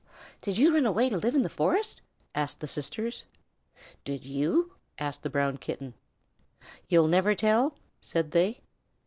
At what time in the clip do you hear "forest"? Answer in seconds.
1.47-2.01